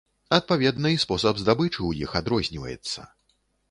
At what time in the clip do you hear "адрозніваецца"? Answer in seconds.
2.23-3.11